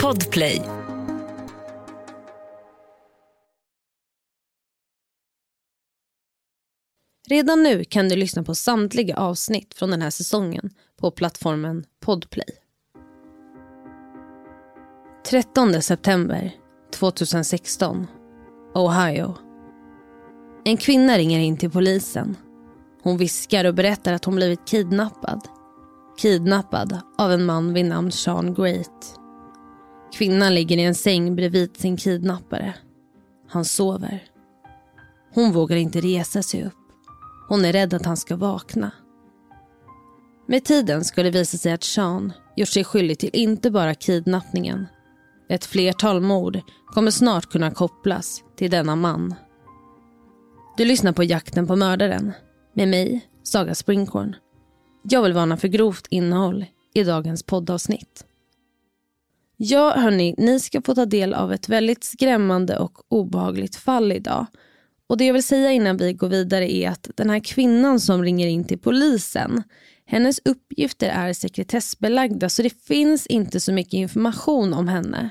[0.00, 0.62] Podplay.
[7.28, 10.70] Redan nu kan du lyssna på samtliga avsnitt från den här säsongen
[11.00, 12.48] på plattformen Podplay.
[15.30, 16.52] 13 september
[16.94, 18.06] 2016,
[18.74, 19.34] Ohio.
[20.64, 22.36] En kvinna ringer in till polisen.
[23.02, 25.59] Hon viskar och berättar att hon blivit kidnappad.
[26.20, 29.20] Kidnappad av en man vid namn Sean Great.
[30.12, 32.74] Kvinnan ligger i en säng bredvid sin kidnappare.
[33.48, 34.24] Han sover.
[35.34, 36.72] Hon vågar inte resa sig upp.
[37.48, 38.90] Hon är rädd att han ska vakna.
[40.46, 44.86] Med tiden ska det visa sig att Sean gjort sig skyldig till inte bara kidnappningen.
[45.48, 49.34] Ett flertal mord kommer snart kunna kopplas till denna man.
[50.76, 52.32] Du lyssnar på Jakten på mördaren
[52.74, 54.36] med mig, Saga Springhorn.
[55.02, 58.24] Jag vill varna för grovt innehåll i dagens poddavsnitt.
[59.56, 64.46] Ja, hörni, ni ska få ta del av ett väldigt skrämmande och obehagligt fall idag.
[65.06, 68.22] Och Det jag vill säga innan vi går vidare är att den här kvinnan som
[68.22, 69.62] ringer in till polisen,
[70.06, 75.30] hennes uppgifter är sekretessbelagda så det finns inte så mycket information om henne.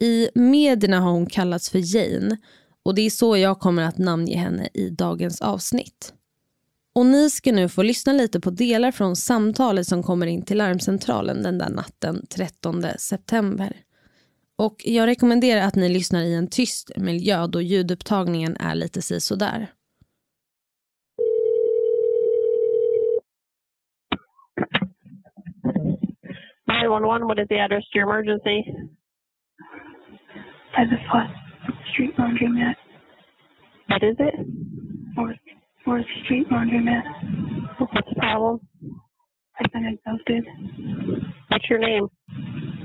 [0.00, 2.36] I medierna har hon kallats för Jane
[2.82, 6.14] och det är så jag kommer att namnge henne i dagens avsnitt.
[6.94, 10.58] Och ni ska nu få lyssna lite på delar från samtalet som kommer in till
[10.58, 13.72] larmcentralen den där natten 13 september.
[14.58, 19.66] Och jag rekommenderar att ni lyssnar i en tyst miljö då ljudupptagningen är lite sisådär.
[26.66, 27.24] Nine one one.
[27.24, 28.64] What is the address to your emergency?
[30.74, 31.30] the Fourth
[31.92, 32.76] Street Laundromat.
[33.88, 34.34] What is it?
[35.14, 35.38] Fourth,
[35.84, 37.02] Fourth Street Laundromat.
[37.78, 38.60] What's the problem?
[39.58, 40.44] I've been abducted.
[41.48, 42.06] What's your name?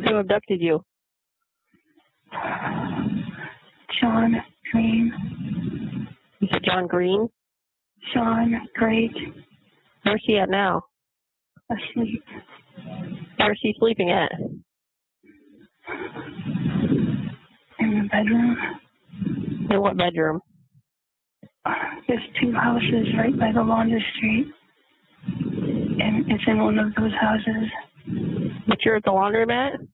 [0.08, 0.82] Who abducted you?
[4.00, 4.36] Sean
[4.72, 6.08] Green.
[6.40, 7.28] You said John Green.
[8.14, 9.12] Sean Great.
[10.04, 10.82] Where's he at now?
[11.72, 12.24] Asleep.
[13.38, 14.32] Where's he sleeping at?
[17.80, 18.58] In the bedroom.
[19.70, 20.42] In what bedroom?
[22.08, 24.48] There's two houses right by the laundry street.
[26.06, 27.64] And it's in one of those houses.
[28.68, 29.88] But you're at the laundromat?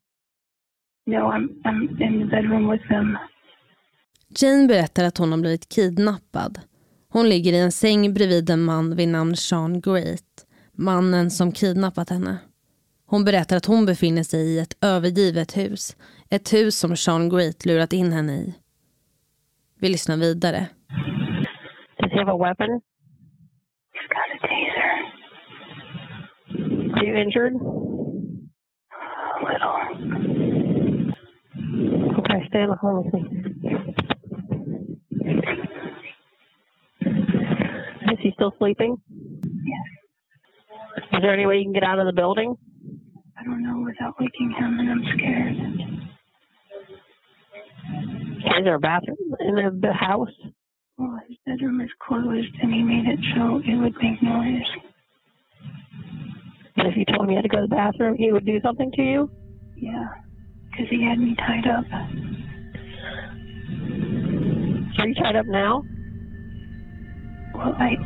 [1.05, 3.17] No, I'm I'm in the bedroom with them.
[4.29, 6.59] Jane berättar att hon har blivit kidnappad.
[7.09, 10.45] Hon ligger i en säng bredvid en man vid namn Sean Great.
[10.71, 12.37] Mannen som kidnappat henne.
[13.05, 15.97] Hon berättar att hon befinner sig i ett övergivet hus.
[16.29, 18.53] Ett hus som Sean Great lurat in henne i.
[19.79, 20.67] Vi lyssnar vidare.
[22.13, 22.79] He have a weapon?
[23.91, 24.91] He's got a taser.
[26.95, 27.53] Are you injured?
[27.55, 27.57] A
[29.43, 29.77] little.
[32.19, 33.21] Okay, stay in the home with me.
[38.11, 38.95] Is he still sleeping?
[39.41, 39.87] Yes.
[41.13, 42.55] Is there any way you can get out of the building?
[43.39, 45.57] I don't know without waking him and I'm scared.
[48.59, 50.29] Is there a bathroom in the, the house?
[51.53, 54.69] Well, his bedroom is closed and he made it so it would make noise.
[56.77, 58.59] And if you told him you had to go to the bathroom, he would do
[58.61, 59.29] something to you?
[59.77, 60.07] Yeah,
[60.71, 61.85] because he had me tied up.
[64.99, 65.83] Are you tied up now?
[67.55, 67.97] Well, I.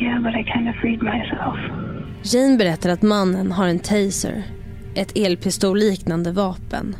[0.00, 1.56] Yeah, but I kind of freed myself.
[2.22, 4.42] Jane berättar att mannen har en taser.
[4.94, 6.96] Ett elpistolliknande vapen.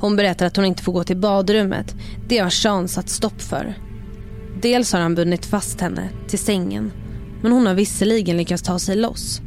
[0.00, 1.94] Hon berättar att hon inte får gå till badrummet.
[2.28, 3.74] Det har Sean satt stopp för.
[4.62, 6.92] Dels har han bundit fast henne till sängen.
[7.42, 9.40] Men hon har visserligen lyckats ta sig loss.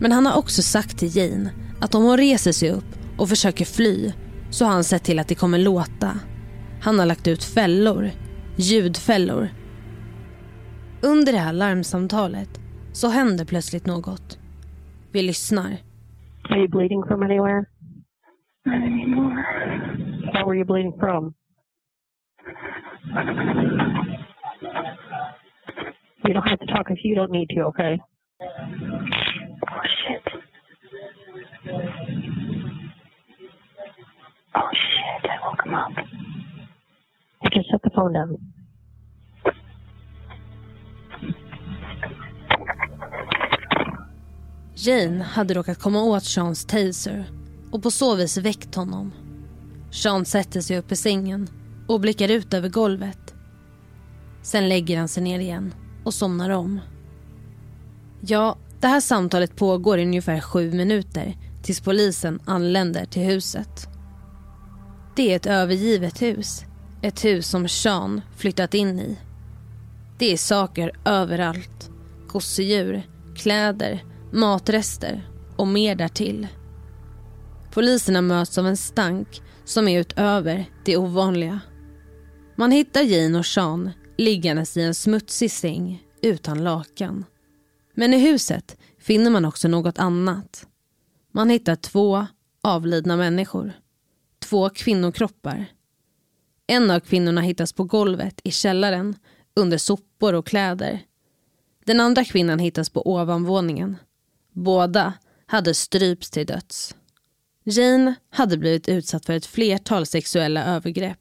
[0.00, 1.50] Men han har också sagt till Jane
[1.80, 2.84] att om hon reser sig upp
[3.18, 4.12] och försöker fly
[4.50, 6.10] så har han sett till att det kommer låta.
[6.82, 8.10] Han har lagt ut fällor.
[8.56, 9.48] Ljudfällor.
[11.02, 12.60] Under det här larmsamtalet
[12.92, 14.38] så händer plötsligt något.
[15.12, 15.76] Vi lyssnar.
[16.50, 17.64] Are you bleeding from anywhere?
[18.66, 19.44] Not anymore.
[20.32, 21.34] Where were you bleeding from?
[24.62, 27.98] You don't have to talk if you don't need to, okay?
[28.42, 28.46] Oh,
[29.98, 30.22] shit.
[34.54, 35.30] Oh, shit.
[35.30, 35.92] I woke him up.
[37.52, 38.38] Just set the phone down.
[44.74, 47.24] Jane hade råkat komma åt Seans taser
[47.72, 49.12] och på så vis väckt honom.
[49.90, 51.48] Sean sätter sig upp i sängen
[51.88, 53.25] och blickar ut över golvet.
[54.46, 56.80] Sen lägger han sig ner igen och somnar om.
[58.20, 63.88] Ja, det här samtalet pågår i ungefär sju minuter tills polisen anländer till huset.
[65.16, 66.64] Det är ett övergivet hus.
[67.02, 69.18] Ett hus som Sean flyttat in i.
[70.18, 71.90] Det är saker överallt.
[72.28, 73.02] Gosedjur,
[73.36, 76.46] kläder, matrester och mer därtill.
[77.70, 81.60] Poliserna möts av en stank som är utöver det ovanliga.
[82.56, 87.24] Man hittar Jane och Sean liggandes i en smutsig säng utan lakan.
[87.94, 90.66] Men i huset finner man också något annat.
[91.32, 92.26] Man hittar två
[92.62, 93.72] avlidna människor.
[94.38, 95.66] Två kvinnokroppar.
[96.66, 99.14] En av kvinnorna hittas på golvet i källaren
[99.56, 101.00] under sopor och kläder.
[101.84, 103.96] Den andra kvinnan hittas på ovanvåningen.
[104.52, 105.12] Båda
[105.46, 106.94] hade strypts till döds.
[107.64, 111.18] Jane hade blivit utsatt för ett flertal sexuella övergrepp.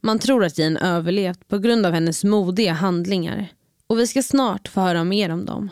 [0.00, 3.48] Man tror att Jean överlevt på grund av hennes modiga handlingar
[3.86, 5.68] och vi ska snart få höra mer om dem.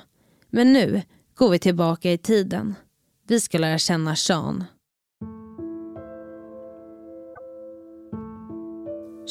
[0.50, 1.02] Men nu
[1.34, 2.74] går vi tillbaka i tiden.
[3.26, 4.64] Vi ska lära känna Sean.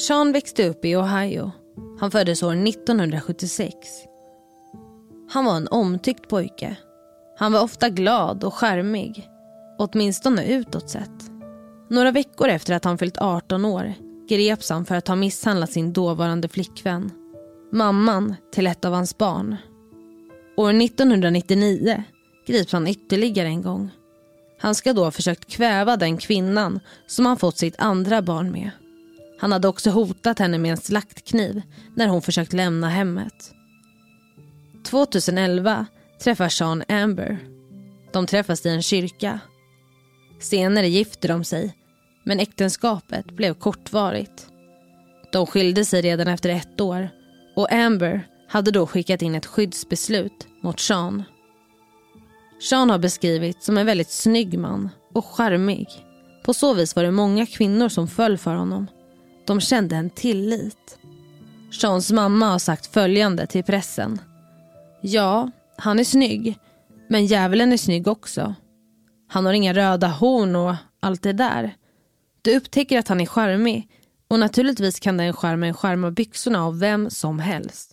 [0.08, 1.52] Sean växte upp i Ohio.
[2.00, 3.74] Han föddes år 1976.
[5.30, 6.76] Han var en omtyckt pojke.
[7.38, 9.30] Han var ofta glad och skärmig.
[9.78, 11.32] Åtminstone utåt sett.
[11.90, 13.94] Några veckor efter att han fyllt 18 år
[14.30, 17.12] greps han för att ha misshandlat sin dåvarande flickvän.
[17.72, 19.56] Mamman till ett av hans barn.
[20.58, 22.04] År 1999
[22.48, 23.90] grips han ytterligare en gång.
[24.60, 28.70] Han ska då ha försökt kväva den kvinnan som han fått sitt andra barn med.
[29.40, 31.62] Han hade också hotat henne med en slaktkniv
[31.96, 33.52] när hon försökt lämna hemmet.
[34.86, 35.86] 2011
[36.24, 37.40] träffar Sean Amber.
[38.14, 39.40] De träffas i en kyrka.
[40.40, 41.76] Senare gifter de sig,
[42.28, 44.48] men äktenskapet blev kortvarigt.
[45.32, 47.10] De skilde sig redan efter ett år
[47.56, 51.24] och Amber hade då skickat in ett skyddsbeslut mot Sean.
[52.70, 55.88] Sean har beskrivits som en väldigt snygg man och charmig.
[56.44, 58.88] På så vis var det många kvinnor som föll för honom.
[59.46, 61.00] De kände en tillit.
[61.82, 64.22] Seans mamma har sagt följande till pressen.
[65.02, 66.60] Ja, han är snygg,
[67.10, 68.56] men djävulen är snygg också.
[69.30, 71.76] Han har inga röda horn och allt det där.
[72.48, 73.90] Du upptäcker att han är charmig
[74.28, 77.92] och naturligtvis kan den charmen charma byxorna av vem som helst.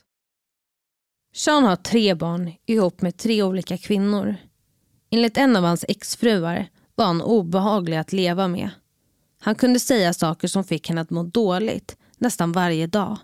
[1.34, 4.36] Sean har tre barn ihop med tre olika kvinnor.
[5.10, 8.70] Enligt en av hans exfruar var han obehaglig att leva med.
[9.40, 13.18] Han kunde säga saker som fick henne att må dåligt nästan varje dag.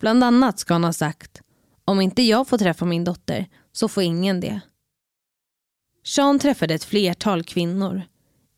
[0.00, 1.42] Bland annat ska han ha sagt
[1.84, 4.60] om inte jag får träffa min dotter så får ingen det.
[6.04, 8.02] Sean träffade ett flertal kvinnor.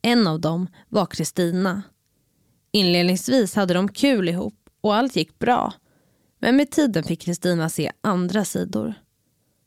[0.07, 1.83] En av dem var Kristina.
[2.73, 5.73] Inledningsvis hade de kul ihop och allt gick bra.
[6.41, 8.95] Men med tiden fick Kristina se andra sidor.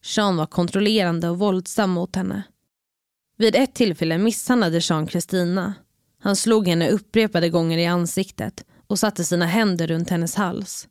[0.04, 2.44] Sean var kontrollerande och våldsam mot henne.
[3.38, 5.74] Vid ett tillfälle misshandlade Sean Kristina.
[6.20, 10.88] Han slog henne upprepade gånger i ansiktet och satte sina händer runt hennes hals.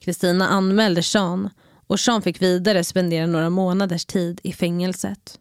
[0.00, 1.50] Kristina anmälde Sean
[1.86, 5.38] och Sean fick vidare spendera några månaders tid i fängelset.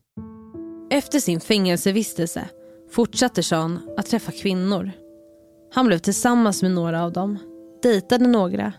[0.91, 2.49] Efter sin fängelsevistelse
[2.91, 4.91] fortsatte Sean att träffa kvinnor.
[5.73, 7.37] Han blev tillsammans med några av dem,
[7.81, 8.73] dejtade några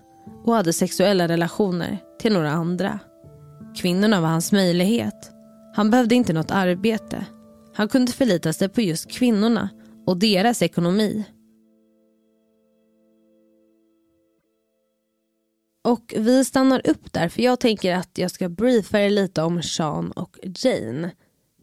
[0.44, 2.98] och hade sexuella relationer till några andra.
[3.76, 5.30] Kvinnorna var hans möjlighet.
[5.74, 7.26] Han behövde inte något arbete.
[7.74, 9.68] Han kunde förlita sig på just kvinnorna
[10.06, 11.24] och deras ekonomi.
[15.84, 19.62] Och vi stannar upp där för jag tänker att jag ska briefa er lite om
[19.62, 21.10] Sean och Jane.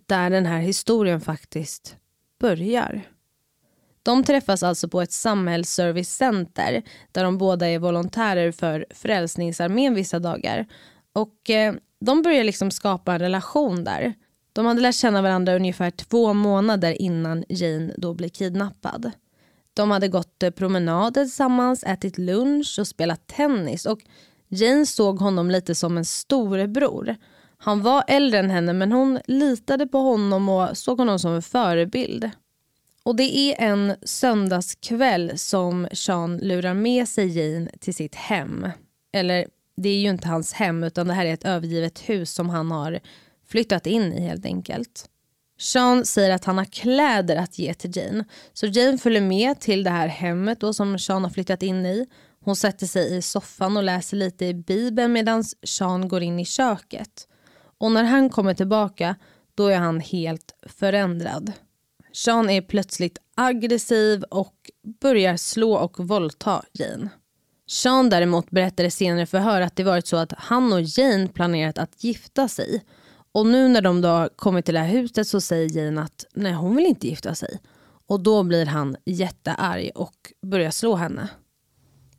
[0.05, 1.95] Där den här historien faktiskt
[2.39, 3.03] börjar.
[4.03, 10.65] De träffas alltså på ett samhällsservicecenter där de båda är volontärer för Frälsningsarmén vissa dagar.
[11.13, 14.13] Och eh, de börjar liksom skapa en relation där.
[14.53, 19.12] De hade lärt känna varandra ungefär två månader innan Jane då blev kidnappad.
[19.74, 23.86] De hade gått eh, promenader tillsammans, ätit lunch och spelat tennis.
[23.86, 24.00] Och
[24.48, 27.15] Jane såg honom lite som en storebror.
[27.57, 31.41] Han var äldre än henne men hon litade på honom och såg honom som en
[31.41, 32.31] förebild.
[33.03, 38.67] Och det är en söndagskväll som Sean lurar med sig Jane till sitt hem.
[39.13, 39.47] Eller
[39.77, 42.71] det är ju inte hans hem utan det här är ett övergivet hus som han
[42.71, 42.99] har
[43.47, 45.09] flyttat in i helt enkelt.
[45.59, 48.25] Sean säger att han har kläder att ge till Jane.
[48.53, 52.07] Så Jane följer med till det här hemmet då som Sean har flyttat in i.
[52.43, 56.45] Hon sätter sig i soffan och läser lite i bibeln medan Sean går in i
[56.45, 57.27] köket.
[57.77, 59.15] Och när han kommer tillbaka
[59.55, 61.53] då är han helt förändrad.
[62.13, 67.10] Sean är plötsligt aggressiv och börjar slå och våldta Jane.
[67.69, 72.03] Sean däremot berättade senare förhör att det varit så att han och Jane planerat att
[72.03, 72.84] gifta sig
[73.31, 76.53] Och nu när de då kommit till det här huset så säger Jane att nej
[76.53, 77.60] hon vill inte gifta sig.
[78.07, 81.29] Och då blir han jättearg och börjar slå henne.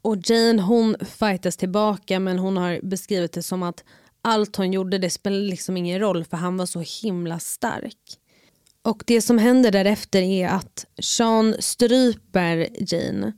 [0.02, 3.84] Och Jane hon fightas tillbaka men hon har beskrivit det som att
[4.22, 8.18] allt hon gjorde det spelade liksom ingen roll för han var så himla stark.
[8.82, 13.32] Och det som händer därefter är att Sean stryper Jane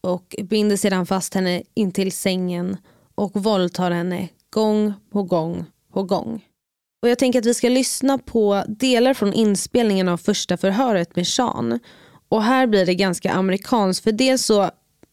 [0.00, 2.76] och binder sedan fast henne intill sängen
[3.14, 6.44] och våldtar henne gång på gång på gång.
[7.02, 11.26] Och jag tänker att vi ska lyssna på delar från inspelningen av första förhöret med
[11.26, 11.80] Sean.
[12.28, 14.70] Och här blir det ganska amerikanskt för dels så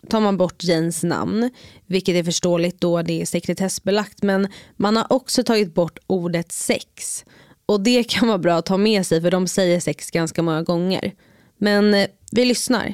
[0.10, 1.50] tar man bort Janes namn,
[1.88, 7.26] vilket är förståeligt då det är sekretessbelagt, men man har också tagit bort ordet sex.
[7.66, 10.64] Och det kan vara bra att ta med sig för de säger sex ganska många
[10.64, 11.16] gånger.
[11.58, 12.94] Men eh, vi lyssnar.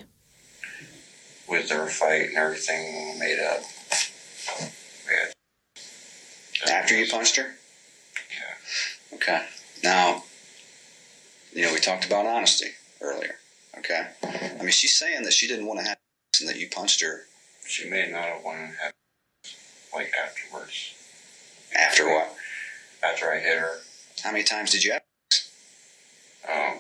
[1.52, 3.64] With their fight and everything made up.
[6.70, 7.46] After you punched her?
[7.46, 9.18] Yeah.
[9.18, 9.40] Okay.
[9.84, 10.24] Now,
[11.54, 13.36] you know, we talked about honesty earlier.
[13.78, 14.08] Okay.
[14.24, 15.98] I mean, she's saying that she didn't want to have
[16.46, 17.22] that you punched her
[17.66, 18.94] She may not have wanted to have
[19.94, 20.94] like afterwards.
[21.76, 22.36] after what?
[23.04, 23.78] After I hit her.
[24.24, 25.02] How many times did you have?
[26.48, 26.80] Um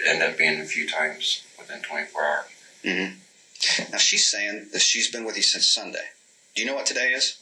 [0.00, 2.44] it ended up being a few times within twenty four hours.
[2.84, 3.92] Mm-hmm.
[3.92, 6.04] Now she's saying that she's been with you since Sunday.
[6.54, 7.38] Do you know what today is?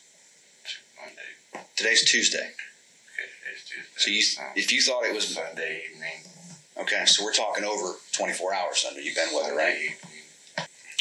[0.99, 1.67] Monday.
[1.77, 2.39] Today's Tuesday.
[2.39, 3.97] Okay, today's Tuesday.
[3.97, 6.36] So you, if you thought it was Sunday evening.
[6.79, 9.97] Okay, so we're talking over 24 hours under you've been with her, right?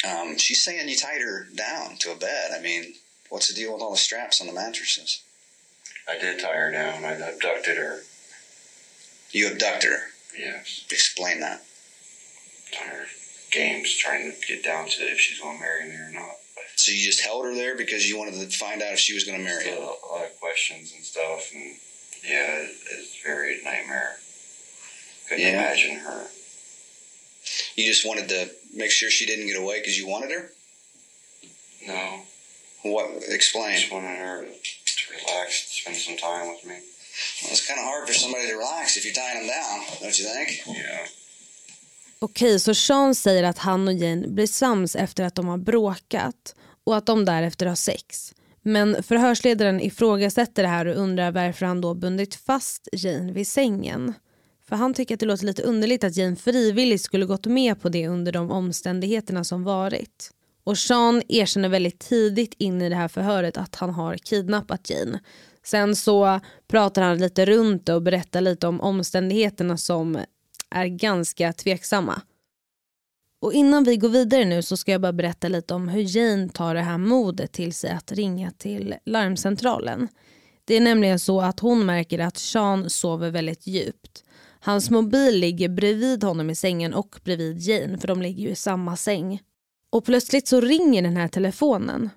[0.08, 2.52] Um, she's saying you tied her down to a bed.
[2.56, 2.94] I mean,
[3.30, 5.24] what's the deal with all the straps on the mattresses?
[6.08, 7.04] I did tie her down.
[7.04, 8.02] I abducted her.
[9.32, 10.04] You abducted her.
[10.38, 10.86] Yes.
[10.92, 11.64] Explain that.
[12.82, 13.06] On her
[13.52, 16.36] games trying to get down to if she's gonna marry me or not.
[16.76, 19.24] So you just held her there because you wanted to find out if she was
[19.24, 19.78] going to marry you.
[19.78, 21.76] a lot of questions and stuff, and
[22.24, 24.18] yeah, it's very nightmare.
[25.28, 25.54] Couldn't Yeah.
[25.64, 26.22] imagine her.
[27.76, 30.50] You just wanted to make sure she didn't get away because you wanted her.
[31.88, 32.22] No,
[32.84, 33.06] What?
[33.32, 33.80] I Explain.
[33.80, 35.50] just wanted her to relax,
[35.82, 36.76] spend some time with me.
[37.42, 40.20] Well, it's kind of hard for somebody to relax if you're tying them down, don't
[40.20, 40.50] you think?
[40.68, 41.08] Yeah,
[42.20, 46.56] Okej, så Sean säger att han och Jane blir sams efter att de har bråkat
[46.84, 48.34] och att de därefter har sex.
[48.62, 54.14] Men förhörsledaren ifrågasätter det här och undrar varför han då bundit fast Jane vid sängen.
[54.70, 57.90] För han tycker att det låter lite underligt att Jane frivilligt skulle gått med på
[57.90, 60.32] det under de omständigheterna som varit.
[60.64, 65.20] Och Sean erkänner väldigt tidigt in i det här förhöret att han har kidnappat Jane.
[65.64, 70.20] Sen så pratar han lite runt det och berättar lite om omständigheterna som
[70.70, 72.22] är ganska tveksamma.
[73.40, 76.50] Och innan vi går vidare nu så ska jag bara berätta lite om hur Jane
[76.50, 80.08] tar det här modet till sig att ringa till larmcentralen.
[80.66, 84.25] Det är nämligen så att hon märker att Sean sover väldigt djupt.
[84.66, 88.56] Hans mobil ligger bredvid honom i sängen och bredvid Jane för de ligger ju i
[88.56, 89.42] samma säng.
[89.90, 92.10] Och plötsligt så ringer den här telefonen.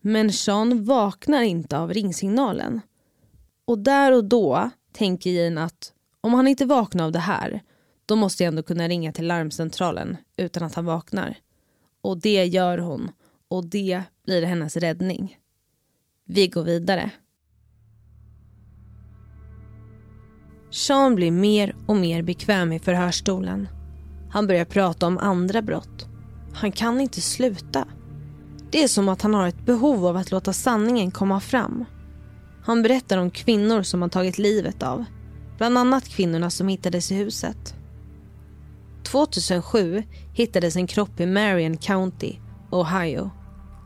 [0.00, 2.80] Men Sean vaknar inte av ringsignalen.
[3.64, 7.62] Och där och då tänker Jane att om han inte vaknar av det här
[8.06, 11.38] då måste jag ändå kunna ringa till larmcentralen utan att han vaknar.
[12.00, 13.10] Och det gör hon
[13.48, 15.38] och det blir hennes räddning.
[16.24, 17.10] Vi går vidare.
[20.78, 23.68] Sean blir mer och mer bekväm i förhörsstolen.
[24.30, 26.06] Han börjar prata om andra brott.
[26.52, 27.84] Han kan inte sluta.
[28.70, 31.84] Det är som att han har ett behov av att låta sanningen komma fram.
[32.62, 35.04] Han berättar om kvinnor som han tagit livet av.
[35.56, 37.74] Bland annat kvinnorna som hittades i huset.
[39.02, 40.02] 2007
[40.34, 42.36] hittades en kropp i Marion County,
[42.70, 43.30] Ohio.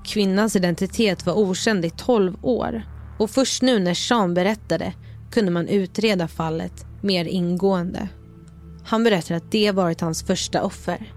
[0.04, 2.82] Kvinnans identitet var okänd i 12 år
[3.18, 4.92] och först nu när Sean berättade
[5.32, 8.08] kunde man utreda fallet mer ingående.
[8.84, 11.12] Han berättar att det varit hans första offer.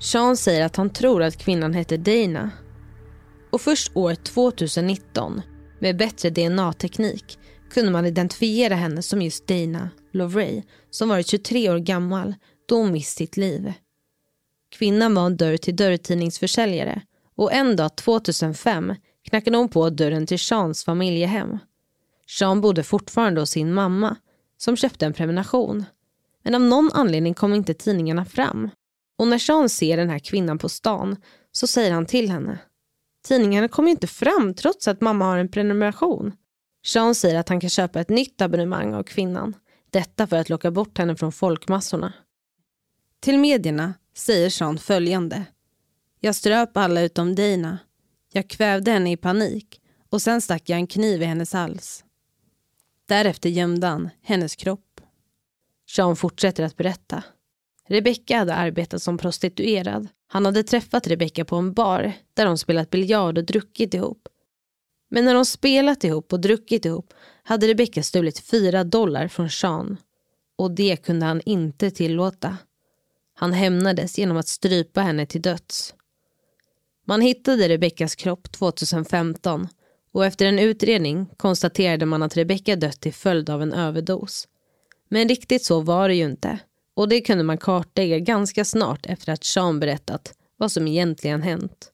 [0.00, 2.50] Sean säger att han tror att kvinnan hette Dana.
[3.52, 5.42] Och först år 2019,
[5.80, 7.38] med bättre DNA-teknik,
[7.70, 12.34] kunde man identifiera henne som just Dana Lovray som varit 23 år gammal
[12.68, 13.72] då hon mist sitt liv.
[14.78, 17.02] Kvinnan var en dörr-till-dörr tidningsförsäljare
[17.36, 18.94] och en dag 2005
[19.28, 21.58] knackade hon på dörren till Seans familjehem.
[22.26, 24.16] Sean bodde fortfarande hos sin mamma
[24.56, 25.84] som köpte en prenumeration.
[26.42, 28.70] Men av någon anledning kom inte tidningarna fram.
[29.18, 31.16] Och när Sean ser den här kvinnan på stan
[31.52, 32.58] så säger han till henne.
[33.24, 36.32] Tidningarna kommer inte fram trots att mamma har en prenumeration.
[36.86, 39.54] Sean säger att han kan köpa ett nytt abonnemang av kvinnan.
[39.90, 42.12] Detta för att locka bort henne från folkmassorna.
[43.20, 45.44] Till medierna säger Sean följande.
[46.20, 47.78] Jag ströp alla utom Dana.
[48.32, 52.04] Jag kvävde henne i panik och sen stack jag en kniv i hennes hals.
[53.08, 55.00] Därefter gömde han hennes kropp.
[55.88, 57.24] Sean fortsätter att berätta.
[57.88, 60.08] Rebecca hade arbetat som prostituerad.
[60.26, 64.28] Han hade träffat Rebecca på en bar där de spelat biljard och druckit ihop.
[65.10, 69.96] Men när de spelat ihop och druckit ihop hade Rebecca stulit fyra dollar från Sean.
[70.56, 72.56] Och det kunde han inte tillåta.
[73.34, 75.94] Han hämnades genom att strypa henne till döds.
[77.06, 79.68] Man hittade Rebeccas kropp 2015
[80.14, 84.48] och efter en utredning konstaterade man att Rebecca dött till följd av en överdos.
[85.08, 86.58] Men riktigt så var det ju inte
[86.94, 91.90] och det kunde man kartlägga ganska snart efter att Sean berättat vad som egentligen hänt.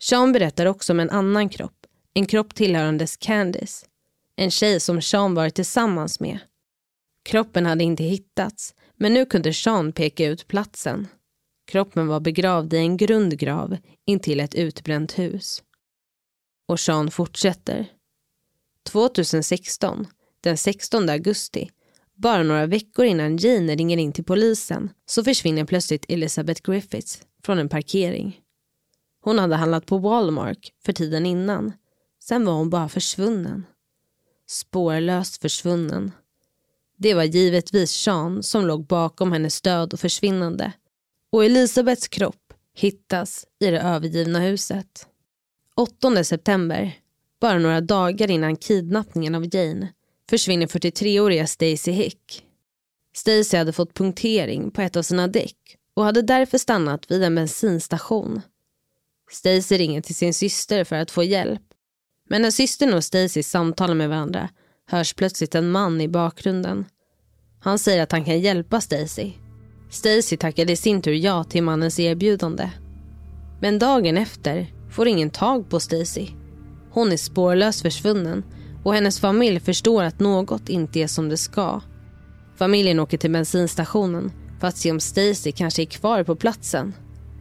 [0.00, 3.86] Sean berättar också om en annan kropp, en kropp tillhörandes Candice,
[4.36, 6.38] en tjej som Sean varit tillsammans med.
[7.24, 11.08] Kroppen hade inte hittats, men nu kunde Sean peka ut platsen.
[11.66, 13.76] Kroppen var begravd i en grundgrav
[14.06, 15.62] intill ett utbränt hus.
[16.68, 17.86] Och Sean fortsätter.
[18.82, 20.06] 2016,
[20.40, 21.70] den 16 augusti,
[22.14, 27.58] bara några veckor innan Jane ringer in till polisen så försvinner plötsligt Elizabeth Griffiths från
[27.58, 28.40] en parkering.
[29.20, 31.72] Hon hade handlat på Walmart för tiden innan.
[32.24, 33.66] Sen var hon bara försvunnen.
[34.46, 36.12] Spårlöst försvunnen.
[36.96, 40.72] Det var givetvis Sean som låg bakom hennes död och försvinnande.
[41.32, 45.06] Och Elisabeths kropp hittas i det övergivna huset.
[45.78, 46.98] 8 september,
[47.40, 49.92] bara några dagar innan kidnappningen av Jane,
[50.30, 52.44] försvinner 43-åriga Stacy Hick.
[53.14, 55.56] Stacy hade fått punktering på ett av sina däck
[55.94, 58.40] och hade därför stannat vid en bensinstation.
[59.30, 61.62] Stacy ringer till sin syster för att få hjälp.
[62.28, 64.48] Men när systern och Stacy samtalar med varandra
[64.86, 66.84] hörs plötsligt en man i bakgrunden.
[67.60, 69.32] Han säger att han kan hjälpa Stacy.
[69.90, 72.70] Stacy tackade i sin tur ja till mannens erbjudande.
[73.60, 76.28] Men dagen efter får ingen tag på Stacy.
[76.90, 78.44] Hon är spårlöst försvunnen
[78.84, 81.80] och hennes familj förstår att något inte är som det ska.
[82.56, 86.94] Familjen åker till bensinstationen för att se om Stacy kanske är kvar på platsen.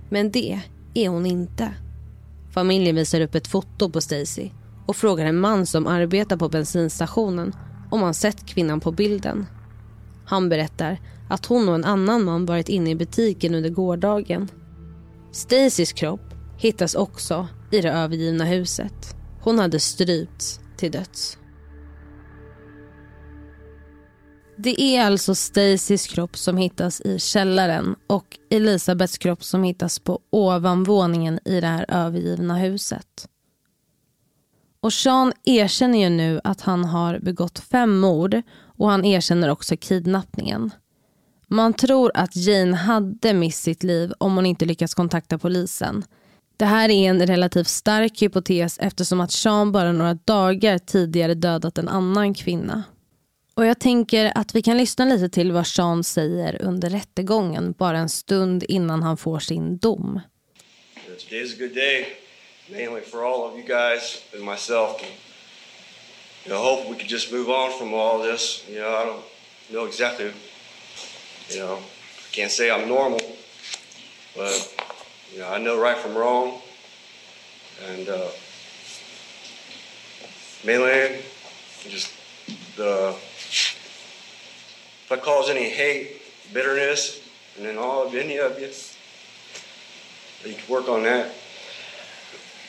[0.10, 0.62] Men det
[0.94, 1.74] är hon inte.
[2.54, 4.50] Familjen visar upp ett foto på Stacy
[4.86, 7.56] och frågar en man som arbetar på bensinstationen
[7.92, 9.46] om han sett kvinnan på bilden.
[10.26, 14.48] Han berättar att hon och en annan man varit inne i butiken under gårdagen.
[15.32, 16.27] Stacys kropp
[16.58, 19.16] hittas också i det övergivna huset.
[19.42, 21.38] Hon hade strypts till döds.
[24.58, 30.20] Det är alltså Stacys kropp som hittas i källaren och Elisabeths kropp som hittas på
[30.30, 33.28] ovanvåningen i det här övergivna huset.
[34.80, 38.42] Och Sean erkänner ju nu att han har begått fem mord
[38.78, 40.72] och han erkänner också kidnappningen.
[41.48, 46.04] Man tror att Jane hade mist sitt liv om hon inte lyckats kontakta polisen.
[46.58, 51.78] Det här är en relativt stark hypotes eftersom att Sean bara några dagar tidigare dödat
[51.78, 52.84] en annan kvinna.
[53.54, 57.98] Och jag tänker att vi kan lyssna lite till vad Sean säger under rättegången bara
[57.98, 60.20] en stund innan han får sin dom.
[61.30, 62.06] Today's a good day,
[62.70, 65.02] mainly for all of you guys and myself.
[66.46, 68.64] You know, I hope we could just move on from all this.
[68.70, 69.24] You know, I don't
[69.70, 70.32] know exactly,
[71.50, 73.20] you know, I can't say I'm normal,
[74.36, 74.87] but,
[75.34, 76.62] you know, I know right from wrong.
[77.90, 78.30] And uh,
[80.64, 81.22] mainly
[81.88, 82.12] just
[82.76, 83.16] the
[85.06, 86.22] if I cause any hate,
[86.54, 87.22] bitterness,
[87.56, 88.70] and then all of any of you,
[90.44, 91.34] you can work on that.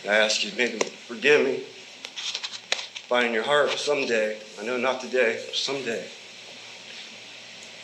[0.04, 1.62] I ask you maybe forgive me.
[3.08, 6.06] Find your heart someday, I know not today, someday.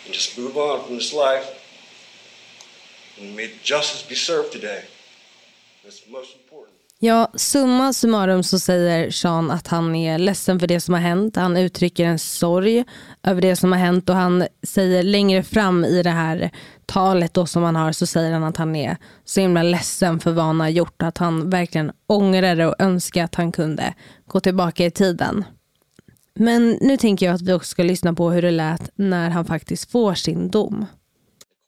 [0.04, 1.63] And just move on from this life.
[6.98, 11.36] Ja, summa summarum så säger Sean att han är ledsen för det som har hänt.
[11.36, 12.84] Han uttrycker en sorg
[13.22, 16.50] över det som har hänt och han säger längre fram i det här
[16.86, 20.32] talet då som han har så säger han att han är så himla ledsen för
[20.32, 21.02] vad han har gjort.
[21.02, 23.94] Att han verkligen ångrar det och önskar att han kunde
[24.26, 25.44] gå tillbaka i tiden.
[26.34, 29.44] Men nu tänker jag att vi också ska lyssna på hur det lät när han
[29.44, 30.86] faktiskt får sin dom.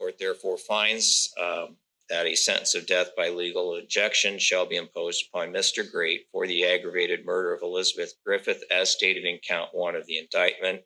[0.06, 1.66] Court therefore finds uh,
[2.08, 5.82] that a sentence of death by legal injection shall be imposed upon Mr.
[5.90, 10.18] Great for the aggravated murder of Elizabeth Griffith as stated in count one of the
[10.18, 10.82] indictment.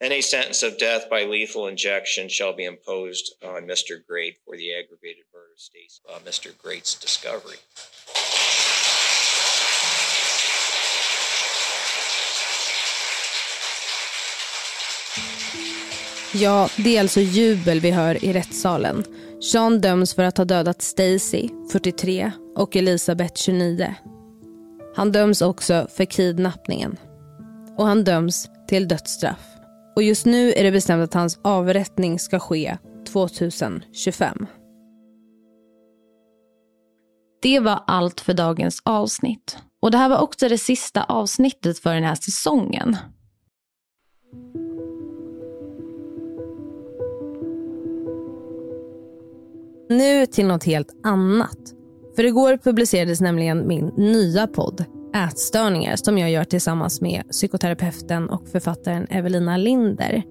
[0.00, 4.02] And a sentence of death by lethal injection shall be imposed on Mr.
[4.06, 5.52] Great for the aggravated murder
[6.08, 6.56] of uh, Mr.
[6.56, 7.58] Great's discovery.
[16.36, 19.04] Ja, det är alltså jubel vi hör i rättssalen.
[19.40, 23.94] Sean döms för att ha dödat Stacy, 43, och Elisabeth, 29.
[24.96, 26.96] Han döms också för kidnappningen.
[27.78, 29.46] Och han döms till dödsstraff.
[29.96, 34.46] Och just nu är det bestämt att hans avrättning ska ske 2025.
[37.42, 39.58] Det var allt för dagens avsnitt.
[39.82, 42.96] Och det här var också det sista avsnittet för den här säsongen.
[49.96, 51.58] Nu till något helt annat.
[52.16, 58.48] För igår publicerades nämligen min nya podd Ätstörningar som jag gör tillsammans med psykoterapeuten och
[58.48, 60.22] författaren Evelina Linder.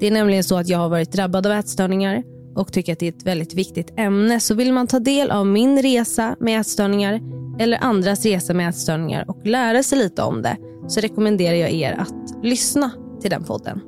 [0.00, 2.22] Det är nämligen så att jag har varit drabbad av ätstörningar
[2.54, 4.40] och tycker att det är ett väldigt viktigt ämne.
[4.40, 7.20] Så vill man ta del av min resa med ätstörningar
[7.58, 10.56] eller andras resa med ätstörningar och lära sig lite om det
[10.88, 13.80] så rekommenderar jag er att lyssna till den podden.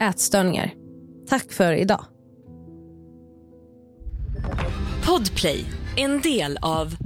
[0.00, 0.74] Ätstörningar.
[1.28, 2.04] Tack för idag.
[5.06, 5.64] Podplay,
[5.96, 6.96] en del av